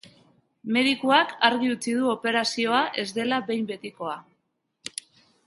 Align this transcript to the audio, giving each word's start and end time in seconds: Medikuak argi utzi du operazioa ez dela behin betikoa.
Medikuak 0.77 1.35
argi 1.49 1.69
utzi 1.73 1.93
du 1.99 2.09
operazioa 2.13 2.81
ez 3.05 3.07
dela 3.19 3.41
behin 3.51 3.69
betikoa. 3.75 4.19